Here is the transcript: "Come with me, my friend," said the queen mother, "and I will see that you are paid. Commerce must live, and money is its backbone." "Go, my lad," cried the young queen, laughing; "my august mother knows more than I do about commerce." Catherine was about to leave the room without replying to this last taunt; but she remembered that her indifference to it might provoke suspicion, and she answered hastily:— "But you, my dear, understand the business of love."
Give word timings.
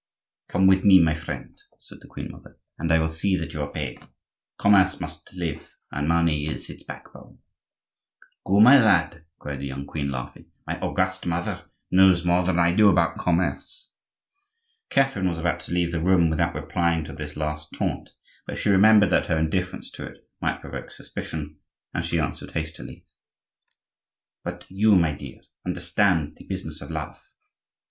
"Come 0.49 0.65
with 0.65 0.83
me, 0.83 0.99
my 0.99 1.13
friend," 1.13 1.55
said 1.77 1.99
the 2.01 2.07
queen 2.07 2.31
mother, 2.31 2.57
"and 2.79 2.91
I 2.91 2.97
will 2.97 3.07
see 3.07 3.35
that 3.37 3.53
you 3.53 3.61
are 3.61 3.71
paid. 3.71 3.99
Commerce 4.57 4.99
must 4.99 5.31
live, 5.35 5.75
and 5.91 6.07
money 6.07 6.47
is 6.47 6.71
its 6.71 6.81
backbone." 6.81 7.37
"Go, 8.43 8.59
my 8.59 8.83
lad," 8.83 9.25
cried 9.37 9.59
the 9.59 9.67
young 9.67 9.85
queen, 9.85 10.09
laughing; 10.09 10.47
"my 10.65 10.79
august 10.79 11.27
mother 11.27 11.65
knows 11.91 12.25
more 12.25 12.43
than 12.43 12.57
I 12.57 12.73
do 12.73 12.89
about 12.89 13.19
commerce." 13.19 13.91
Catherine 14.89 15.29
was 15.29 15.37
about 15.37 15.59
to 15.59 15.71
leave 15.71 15.91
the 15.91 16.01
room 16.01 16.31
without 16.31 16.55
replying 16.55 17.03
to 17.03 17.13
this 17.13 17.35
last 17.37 17.71
taunt; 17.73 18.09
but 18.47 18.57
she 18.57 18.69
remembered 18.69 19.11
that 19.11 19.27
her 19.27 19.37
indifference 19.37 19.91
to 19.91 20.03
it 20.07 20.27
might 20.41 20.61
provoke 20.61 20.89
suspicion, 20.89 21.59
and 21.93 22.03
she 22.03 22.19
answered 22.19 22.53
hastily:— 22.53 23.05
"But 24.43 24.65
you, 24.67 24.95
my 24.95 25.11
dear, 25.13 25.41
understand 25.63 26.37
the 26.37 26.45
business 26.47 26.81
of 26.81 26.89
love." 26.89 27.23